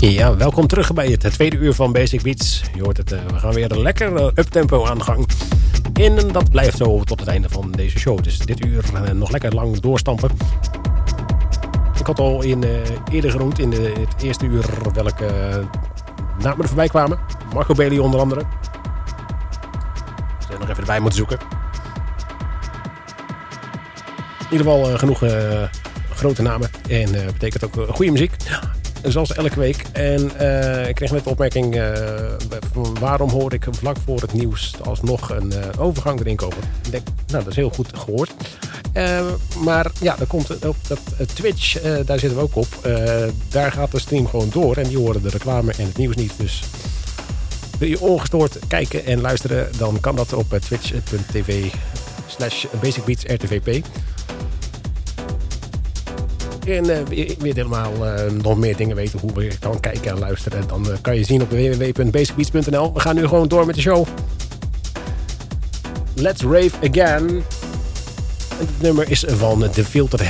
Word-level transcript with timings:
Ja, 0.00 0.36
welkom 0.36 0.66
terug 0.66 0.92
bij 0.92 1.06
het 1.06 1.32
tweede 1.32 1.56
uur 1.56 1.74
van 1.74 1.92
Basic 1.92 2.22
Beats. 2.22 2.62
Je 2.74 2.82
hoort 2.82 2.96
het, 2.96 3.12
uh, 3.12 3.18
we 3.26 3.38
gaan 3.38 3.52
weer 3.52 3.68
lekker 3.68 4.12
uh, 4.12 4.24
uptempo 4.24 4.86
aan 4.86 4.98
de 4.98 5.04
gang. 5.04 5.26
En 5.92 6.32
dat 6.32 6.50
blijft 6.50 6.76
zo 6.76 7.02
tot 7.02 7.20
het 7.20 7.28
einde 7.28 7.48
van 7.48 7.70
deze 7.70 7.98
show. 7.98 8.22
Dus 8.22 8.38
dit 8.38 8.64
uur 8.64 8.84
uh, 8.94 9.10
nog 9.10 9.30
lekker 9.30 9.54
lang 9.54 9.80
doorstampen. 9.80 10.30
Ik 11.98 12.06
had 12.06 12.18
al 12.18 12.42
in, 12.42 12.64
eerder 13.12 13.30
genoemd 13.30 13.58
in 13.58 13.72
het 13.72 14.22
eerste 14.22 14.46
uur 14.46 14.64
welke 14.92 15.26
namen 16.42 16.62
er 16.62 16.66
voorbij 16.66 16.88
kwamen. 16.88 17.18
Marco 17.54 17.74
Bailey 17.74 17.98
onder 17.98 18.20
andere. 18.20 18.42
Zullen 20.38 20.60
nog 20.60 20.68
even 20.68 20.80
erbij 20.80 21.00
moeten 21.00 21.18
zoeken. 21.18 21.38
In 24.38 24.46
ieder 24.50 24.66
geval 24.66 24.98
genoeg 24.98 25.22
grote 26.14 26.42
namen. 26.42 26.70
En 26.88 27.10
betekent 27.12 27.64
ook 27.64 27.86
goede 27.88 28.12
muziek 28.12 28.32
zoals 29.06 29.32
elke 29.32 29.60
week. 29.60 29.84
En 29.92 30.30
uh, 30.40 30.88
ik 30.88 30.94
kreeg 30.94 31.10
net 31.10 31.24
de 31.24 31.30
opmerking, 31.30 31.76
uh, 31.76 31.92
waarom 33.00 33.30
hoor 33.30 33.52
ik 33.52 33.66
vlak 33.70 33.96
voor 34.04 34.20
het 34.20 34.32
nieuws 34.32 34.74
alsnog 34.82 35.30
een 35.30 35.52
uh, 35.52 35.58
overgang 35.78 36.20
erin 36.20 36.36
komen? 36.36 36.56
Ik 36.84 36.90
denk, 36.90 37.06
nou 37.26 37.42
dat 37.42 37.52
is 37.52 37.56
heel 37.56 37.70
goed 37.70 37.88
gehoord. 37.98 38.32
maar 39.64 39.90
ja, 40.00 40.18
er 40.18 40.26
komt 40.26 40.66
op 40.66 40.76
dat 40.88 41.00
Twitch, 41.34 41.80
daar 41.82 42.18
zitten 42.18 42.38
we 42.38 42.44
ook 42.44 42.56
op. 42.56 42.66
daar 43.48 43.72
gaat 43.72 43.90
de 43.90 44.00
stream 44.00 44.26
gewoon 44.28 44.48
door 44.52 44.76
en 44.76 44.88
die 44.88 44.98
horen 44.98 45.22
de 45.22 45.28
reclame 45.28 45.72
en 45.76 45.86
het 45.86 45.96
nieuws 45.96 46.16
niet. 46.16 46.32
Dus 46.36 46.62
wil 47.78 47.88
je 47.88 48.00
ongestoord 48.00 48.58
kijken 48.68 49.04
en 49.04 49.20
luisteren, 49.20 49.68
dan 49.78 50.00
kan 50.00 50.16
dat 50.16 50.32
op 50.32 50.58
twitch.tv 50.60 51.72
slash 52.26 52.64
basicbeatsrtvp. 52.80 53.84
En 56.66 56.84
uh, 56.84 56.98
wil 57.06 57.46
je 57.46 57.52
helemaal 57.54 57.92
uh, 57.94 58.30
nog 58.42 58.58
meer 58.58 58.76
dingen 58.76 58.96
weten 58.96 59.18
hoe 59.18 59.42
je 59.42 59.58
kan 59.58 59.80
kijken 59.80 60.10
en 60.10 60.18
luisteren... 60.18 60.68
dan 60.68 60.86
uh, 60.88 60.94
kan 61.00 61.16
je 61.16 61.24
zien 61.24 61.42
op 61.42 61.50
www.basicbeats.nl. 61.50 62.92
We 62.92 63.00
gaan 63.00 63.14
nu 63.14 63.26
gewoon 63.26 63.48
door 63.48 63.66
met 63.66 63.74
de 63.74 63.80
show. 63.80 64.06
Let's 66.14 66.42
Rave 66.42 66.70
Again. 66.90 67.42
Het 68.56 68.80
nummer 68.80 69.10
is 69.10 69.24
van 69.28 69.70
The 69.70 69.84
Filter 69.84 70.28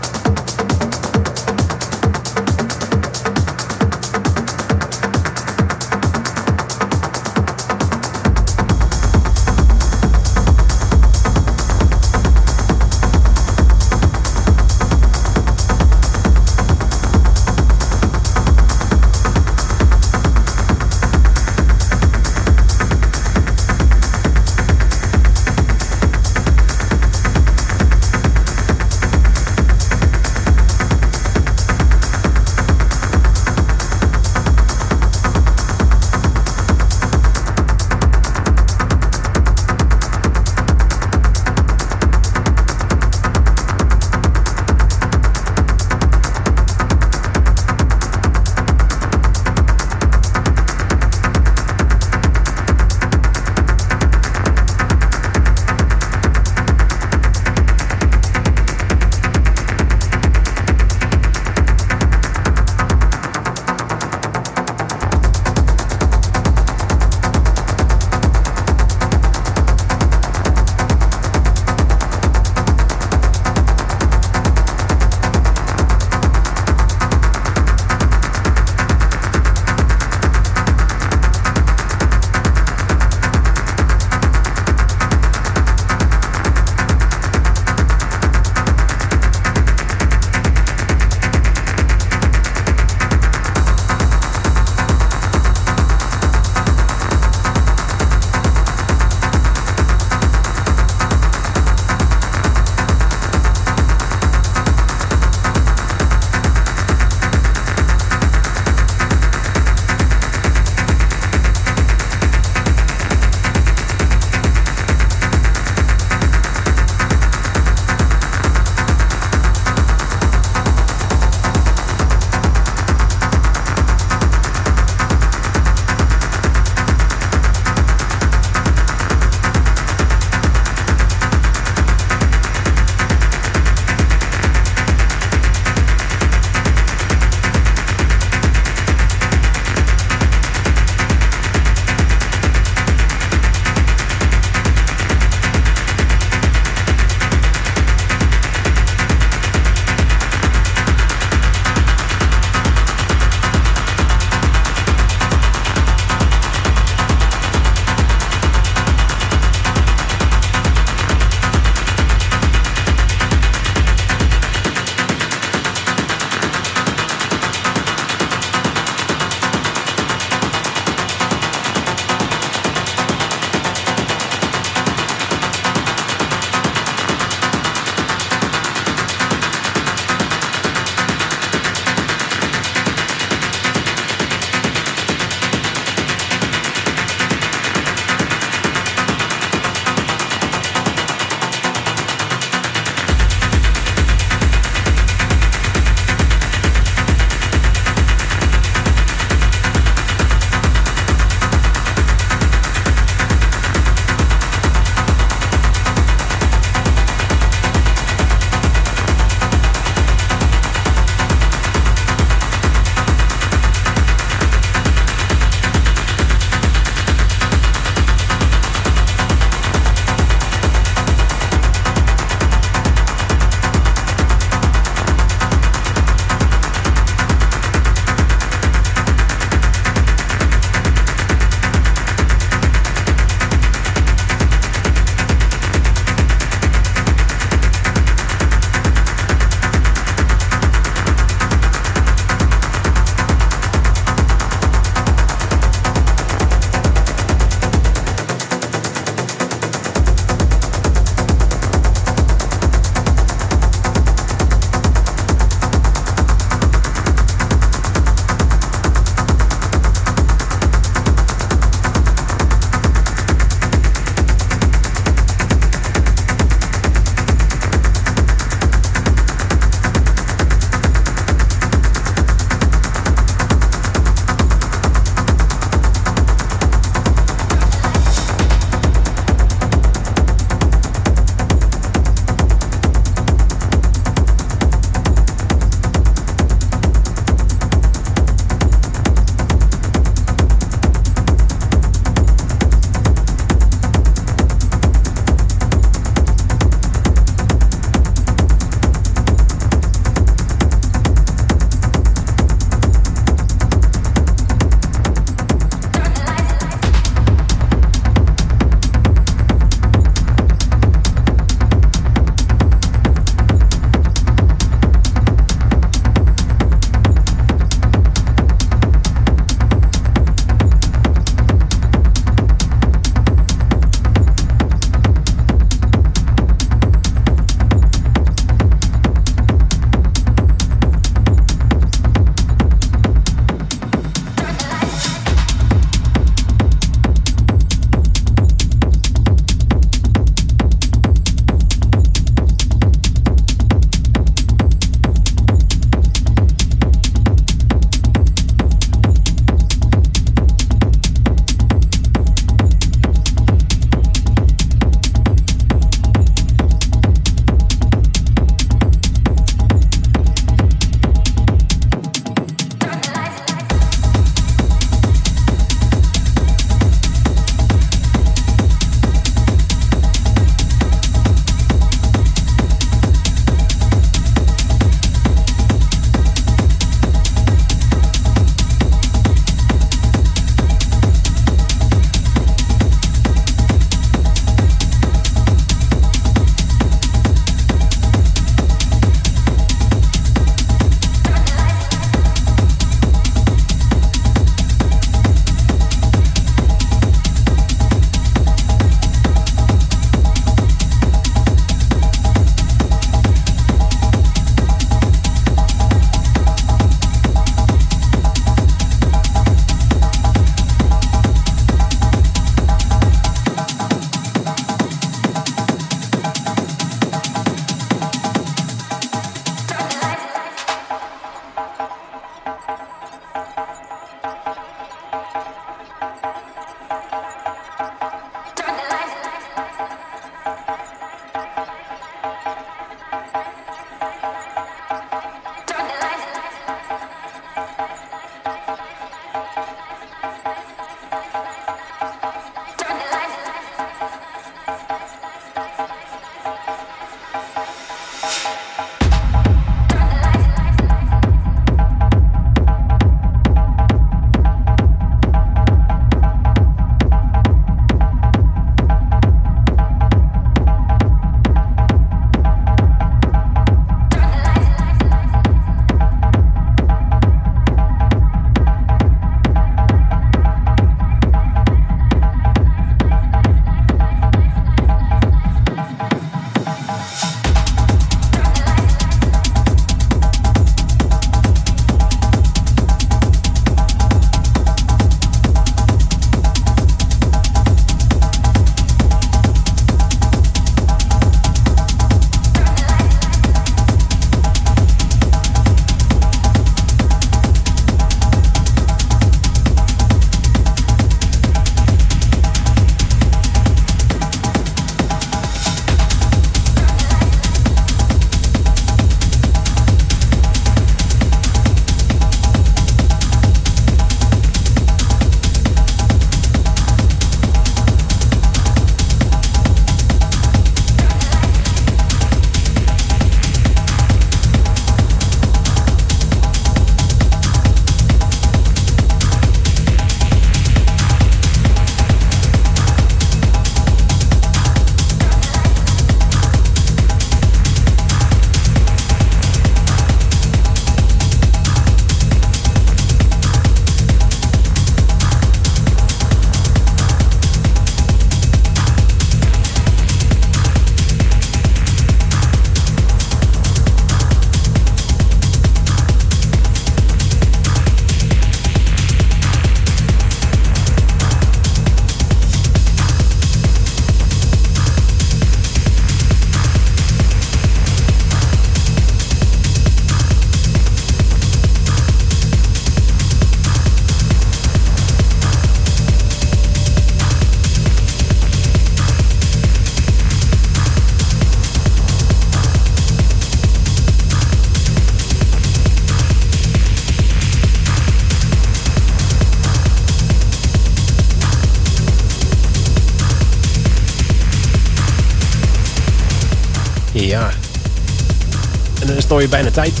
alweer 599.38 599.56
bijna 599.62 599.70
tijd. 599.70 600.00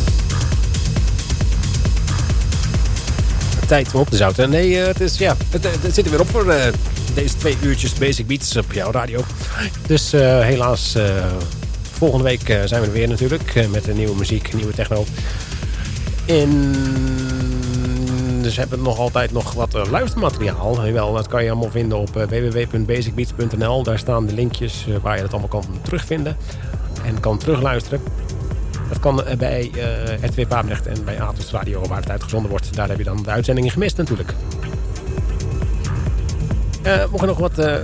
Tijd 3.66 3.94
om 3.94 4.00
op 4.00 4.10
te 4.10 4.16
zouten. 4.16 4.50
Nee, 4.50 4.76
het, 4.76 5.00
is, 5.00 5.18
ja, 5.18 5.36
het, 5.50 5.64
het 5.82 5.94
zit 5.94 6.04
er 6.04 6.10
weer 6.10 6.20
op 6.20 6.28
voor 6.30 6.54
deze 7.14 7.36
twee 7.36 7.56
uurtjes 7.62 7.92
Basic 7.92 8.26
Beats 8.26 8.56
op 8.56 8.72
jouw 8.72 8.90
radio. 8.90 9.24
Dus 9.86 10.12
helaas, 10.12 10.96
volgende 11.92 12.24
week 12.24 12.40
zijn 12.64 12.80
we 12.80 12.86
er 12.86 12.92
weer 12.92 13.08
natuurlijk. 13.08 13.68
met 13.70 13.94
nieuwe 13.94 14.16
muziek, 14.16 14.54
nieuwe 14.54 14.72
techno. 14.72 15.04
En 16.26 16.74
dus 18.42 18.56
hebben 18.56 18.82
nog 18.82 18.98
altijd 18.98 19.32
nog 19.32 19.52
wat 19.52 19.88
luistermateriaal. 19.90 20.86
Jawel, 20.86 21.12
dat 21.12 21.26
kan 21.26 21.44
je 21.44 21.50
allemaal 21.50 21.70
vinden 21.70 21.98
op 21.98 22.12
www.basicbeats.nl. 22.12 23.82
Daar 23.82 23.98
staan 23.98 24.26
de 24.26 24.34
linkjes 24.34 24.86
waar 25.02 25.16
je 25.16 25.22
het 25.22 25.30
allemaal 25.30 25.48
kan 25.48 25.64
terugvinden. 25.82 26.36
En 27.04 27.20
kan 27.20 27.38
terugluisteren. 27.38 28.00
Kan 29.00 29.22
bij 29.38 29.70
uh, 29.76 30.22
RTW 30.22 30.40
Papendrecht 30.48 30.86
en 30.86 31.04
bij 31.04 31.20
Atos 31.20 31.50
Radio 31.50 31.86
waar 31.88 32.00
het 32.00 32.10
uitgezonden 32.10 32.50
wordt. 32.50 32.74
Daar 32.74 32.88
heb 32.88 32.98
je 32.98 33.04
dan 33.04 33.22
de 33.22 33.30
uitzendingen 33.30 33.70
gemist 33.70 33.96
natuurlijk. 33.96 34.34
Uh, 36.86 37.04
mocht 37.10 37.20
je 37.20 37.26
nog 37.26 37.38
wat, 37.38 37.58
uh, 37.58 37.74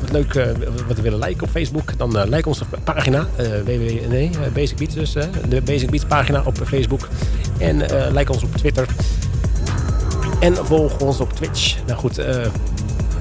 wat 0.00 0.10
leuk 0.12 0.54
wat 0.86 0.98
willen 0.98 1.18
liken 1.18 1.42
op 1.42 1.50
Facebook, 1.50 1.98
dan 1.98 2.28
like 2.28 2.48
onze 2.48 2.64
pagina. 2.84 3.26
www, 3.64 4.08
nee, 4.08 4.30
Basic 4.54 4.76
Beats 4.76 4.94
dus. 4.94 5.12
de 5.48 5.62
Basic 5.64 5.90
Beats 5.90 6.04
pagina 6.04 6.42
op 6.44 6.58
Facebook. 6.64 7.08
En 7.58 7.82
like 8.12 8.32
ons 8.32 8.42
op 8.42 8.56
Twitter. 8.56 8.86
En 10.40 10.56
volg 10.56 10.98
ons 10.98 11.20
op 11.20 11.32
Twitch. 11.32 11.76
Nou 11.86 11.98
goed, 11.98 12.20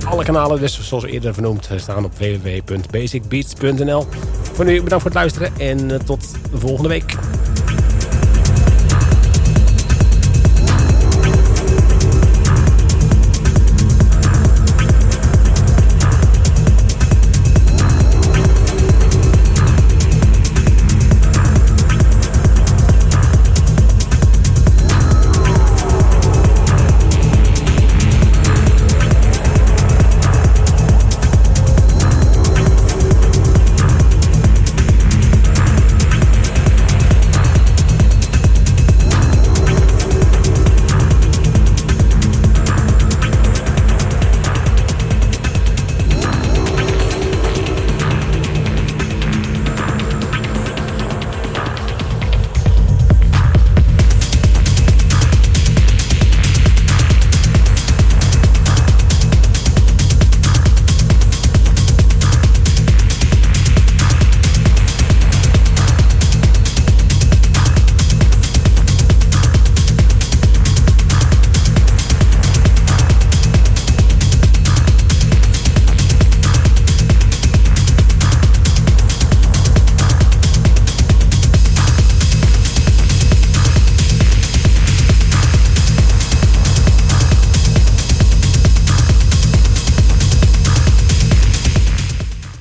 alle 0.06 0.24
kanalen 0.24 0.60
dus 0.60 0.88
zoals 0.88 1.06
eerder 1.06 1.34
vernoemd 1.34 1.70
staan 1.76 2.06
op 2.06 2.18
www.basicbeats.nl. 2.18 4.06
Voor 4.56 4.66
nu 4.66 4.82
bedankt 4.82 5.04
voor 5.04 5.12
het 5.12 5.14
luisteren 5.14 5.52
en 5.58 6.06
tot 6.06 6.32
de 6.52 6.58
volgende 6.60 6.90
week. 6.90 7.16